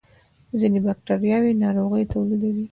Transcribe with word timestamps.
ځینې 0.59 0.79
بکتریاوې 0.85 1.51
ناروغۍ 1.63 2.03
تولیدوي 2.13 2.65